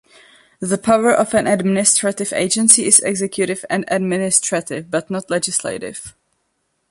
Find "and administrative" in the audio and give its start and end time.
3.69-4.89